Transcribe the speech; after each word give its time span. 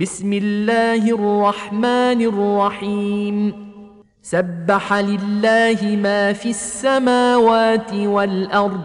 بسم 0.00 0.32
الله 0.32 1.10
الرحمن 1.12 2.20
الرحيم. 2.32 3.52
سبح 4.22 4.92
لله 4.92 5.96
ما 6.02 6.32
في 6.32 6.48
السماوات 6.50 7.94
والأرض 7.94 8.80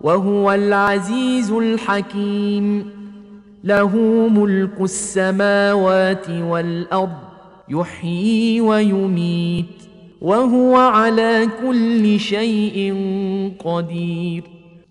وهو 0.00 0.52
العزيز 0.52 1.52
الحكيم. 1.52 2.90
له 3.64 3.96
ملك 4.28 4.80
السماوات 4.80 6.30
والأرض 6.30 7.18
يحيي 7.68 8.60
ويميت 8.60 9.66
وهو 10.20 10.76
على 10.76 11.48
كل 11.62 12.20
شيء 12.20 12.76
قدير. 13.64 14.42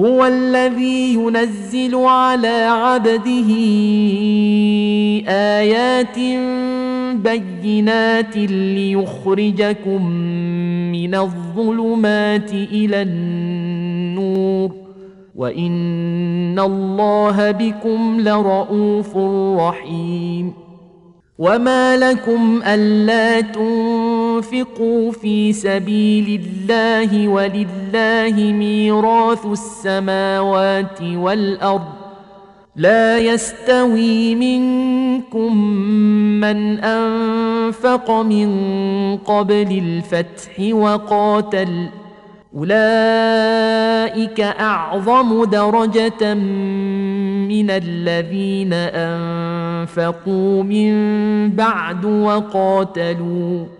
هو 0.00 0.26
الذي 0.26 1.14
ينزل 1.14 1.94
على 1.94 2.64
عبده 2.68 3.50
آيات 5.28 6.18
بينات 7.16 8.36
ليخرجكم 8.36 10.06
من 10.92 11.14
الظلمات 11.14 12.52
إلى 12.52 13.02
النور. 13.02 14.70
وإن 15.36 16.58
الله 16.58 17.50
بكم 17.50 18.20
لرءوف 18.20 19.16
رحيم. 19.60 20.52
وما 21.38 21.96
لكم 21.96 22.62
ألا 22.66 23.40
تنفقوا 23.40 24.19
في 25.12 25.52
سبيل 25.52 26.40
الله 26.44 27.28
ولله 27.28 28.52
ميراث 28.52 29.46
السماوات 29.46 31.02
والأرض. 31.02 32.00
لا 32.76 33.18
يستوي 33.18 34.34
منكم 34.34 35.56
من 36.40 36.78
أنفق 36.78 38.10
من 38.10 38.50
قبل 39.16 39.82
الفتح 39.84 40.60
وقاتل. 40.72 41.88
أولئك 42.56 44.40
أعظم 44.40 45.44
درجة 45.44 46.34
من 46.34 47.70
الذين 47.70 48.72
أنفقوا 48.72 50.62
من 50.62 50.92
بعد 51.50 52.04
وقاتلوا. 52.04 53.79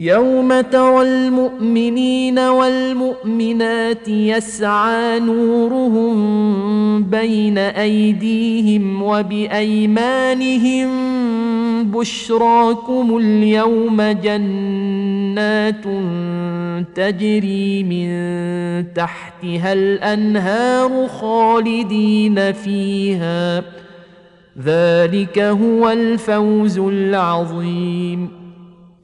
يوم 0.00 0.60
ترى 0.60 1.02
المؤمنين 1.02 2.38
والمؤمنات 2.38 4.08
يسعى 4.08 5.20
نورهم 5.20 7.02
بين 7.02 7.58
أيديهم 7.58 9.02
وبأيمانهم 9.02 10.88
بشراكم 11.90 13.16
اليوم 13.16 14.02
جنات 14.02 15.84
تجري 16.94 17.82
من 17.82 18.08
تحتها 18.94 19.72
الأنهار 19.72 21.08
خالدين 21.08 22.52
فيها. 22.52 23.62
ذلك 24.64 25.38
هو 25.38 25.90
الفوز 25.90 26.78
العظيم. 26.78 28.37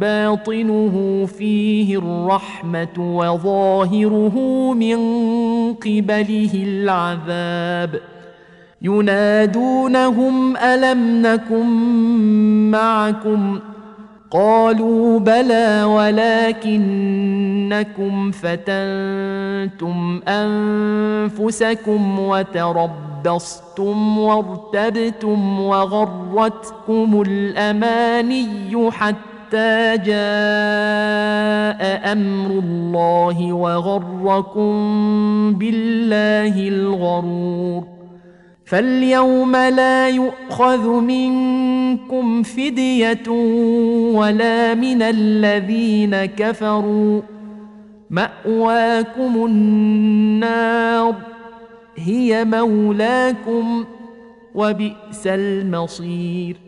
باطنه 0.00 1.26
فيه 1.38 1.98
الرحمة 1.98 2.88
وظاهره 2.98 4.34
من 4.74 4.98
قبله 5.74 6.50
العذاب. 6.54 8.00
ينادونهم 8.82 10.56
ألم 10.56 11.22
نكن 11.22 11.66
معكم؟ 12.70 13.58
قالوا 14.30 15.18
بلى 15.18 15.84
ولكنكم 16.64 18.30
فتنتم 18.30 20.20
أنفسكم 20.28 22.18
وتربصتم 22.18 24.18
وارتبتم 24.18 25.60
وغرتكم 25.60 27.22
الأماني 27.26 28.90
حتى 28.90 29.27
حتى 29.48 29.96
جاء 29.96 30.12
أمر 32.12 32.50
الله 32.50 33.52
وغركم 33.52 34.72
بالله 35.54 36.68
الغرور. 36.68 37.84
فاليوم 38.64 39.56
لا 39.56 40.08
يؤخذ 40.08 40.88
منكم 40.88 42.42
فدية 42.42 43.28
ولا 44.14 44.74
من 44.74 45.02
الذين 45.02 46.24
كفروا. 46.24 47.20
مأواكم 48.10 49.46
النار 49.46 51.14
هي 51.96 52.44
مولاكم 52.44 53.84
وبئس 54.54 55.26
المصير. 55.26 56.67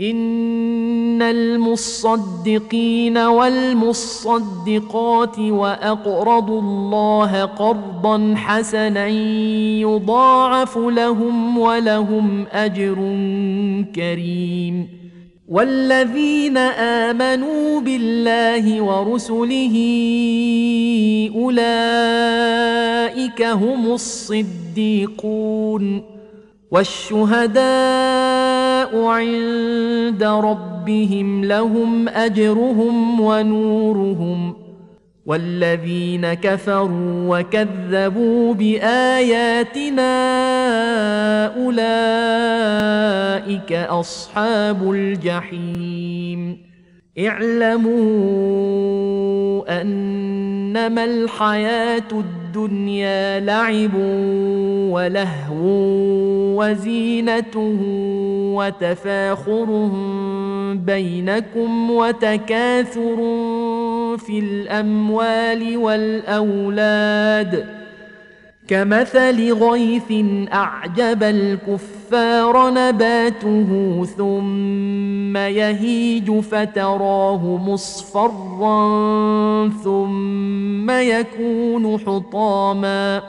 إن 0.00 1.22
المصدقين 1.22 3.18
والمصدقات 3.18 3.78
وأقرضوا 5.38 6.60
الله 6.60 7.44
قرضا 7.44 8.34
حسنا 8.36 9.08
يضاعف 9.78 10.78
لهم 10.78 11.58
ولهم 11.58 12.46
أجر 12.52 12.94
كريم. 13.94 14.88
والذين 15.48 16.56
آمنوا 16.56 17.80
بالله 17.80 18.82
ورسله 18.82 19.76
أولئك 21.36 23.42
هم 23.42 23.92
الصديقون. 23.92 26.02
والشهداء 26.70 28.31
عند 28.94 30.24
ربهم 30.24 31.44
لهم 31.44 32.08
اجرهم 32.08 33.20
ونورهم 33.20 34.54
والذين 35.26 36.34
كفروا 36.34 37.38
وكذبوا 37.38 38.54
باياتنا 38.54 40.12
اولئك 41.56 42.92
اصحاب 43.72 44.90
الجحيم 44.90 46.58
اعلموا 47.18 47.92
انما 49.82 51.04
الحياة 51.04 52.02
الدنيا 52.12 52.41
لعب 52.56 53.94
ولهو 54.90 55.62
وزينه 56.60 57.56
وتفاخر 58.56 59.90
بينكم 60.74 61.90
وتكاثر 61.90 63.16
في 64.18 64.38
الأموال 64.38 65.76
والأولاد 65.76 67.81
كمثل 68.68 69.52
غيث 69.52 70.12
أعجب 70.52 71.22
الكفار 71.22 72.70
نباته 72.70 74.04
ثم 74.16 75.36
يهيج 75.36 76.40
فتراه 76.40 77.56
مصفرا 77.66 78.78
ثم 79.84 80.90
يكون 80.90 81.98
حطاما 81.98 83.22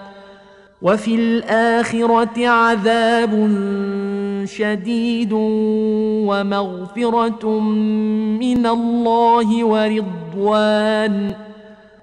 وفي 0.81 1.15
الآخرة 1.15 2.47
عذاب 2.47 3.31
شديد 4.45 5.29
ومغفرة 6.27 7.59
من 8.39 8.65
الله 8.65 9.63
ورضوان 9.63 11.33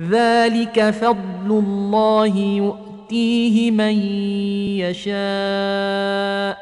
ذلك 0.00 0.90
فضل 0.90 1.48
الله 1.48 2.36
يؤتيه 2.36 3.70
من 3.70 3.94
يشاء. 4.78 6.58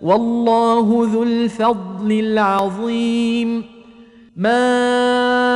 والله 0.00 1.08
ذو 1.12 1.22
الفضل 1.22 2.12
العظيم. 2.12 3.64
ما 4.36 5.55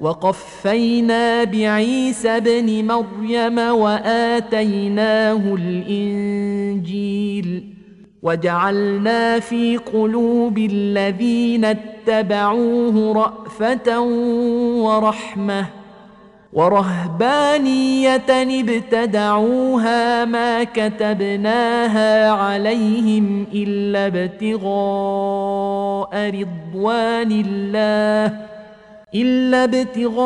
وقفينا 0.00 1.44
بعيسى 1.44 2.30
ابن 2.30 2.86
مريم 2.86 3.58
وآتيناه 3.58 5.54
الإنجيل 5.54 7.14
وجعلنا 8.22 9.40
في 9.40 9.76
قلوب 9.76 10.58
الذين 10.58 11.64
اتبعوه 11.64 13.12
رأفة 13.14 14.00
ورحمة 14.80 15.66
ورهبانية 16.52 18.22
ابتدعوها 18.60 20.24
ما 20.24 20.64
كتبناها 20.64 22.30
عليهم 22.30 23.46
إلا 23.54 24.06
ابتغاء 24.06 24.64
رضوان 26.30 27.32
الله 27.46 28.53
إلا 29.14 29.64
ابتغاء 29.64 30.22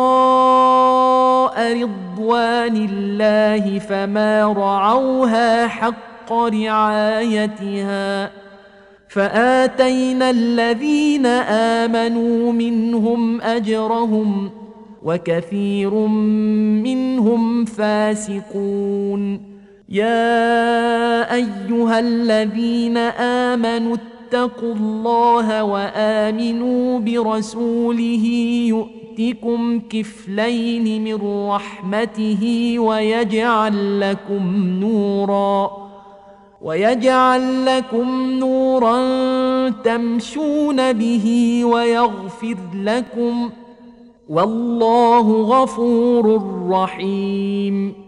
رضوان 1.82 2.88
الله 2.90 3.78
فما 3.78 4.44
رعوها 4.44 5.66
حق 5.66 6.32
رعايتها 6.32 8.30
فآتينا 9.08 10.30
الذين 10.30 11.26
آمنوا 11.86 12.52
منهم 12.52 13.40
أجرهم 13.40 14.50
وكثير 15.02 15.94
منهم 16.84 17.64
فاسقون. 17.64 19.48
يا 19.88 21.34
أيها 21.34 21.98
الذين 21.98 22.96
آمنوا 23.46 23.96
اتقوا 24.28 24.74
الله 24.74 25.64
وآمنوا 25.64 26.98
برسوله 26.98 28.24
يؤتكم 28.68 29.80
كفلين 29.90 31.04
من 31.04 31.48
رحمته 31.48 32.74
ويجعل 32.78 34.00
لكم 34.00 34.56
نورا 34.80 35.70
ويجعل 36.62 37.66
لكم 37.66 38.30
نورا 38.30 38.98
تمشون 39.68 40.92
به 40.92 41.60
ويغفر 41.64 42.56
لكم 42.74 43.48
ۖ 43.48 43.68
والله 44.28 45.42
غفور 45.42 46.42
رحيم 46.70 48.07